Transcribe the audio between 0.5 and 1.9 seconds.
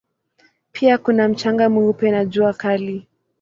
Pia kuna mchanga